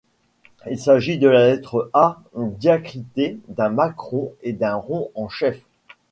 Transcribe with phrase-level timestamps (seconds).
[0.67, 5.61] Il s’agit de la lettre A diacritée d’un macron et d’un rond en chef.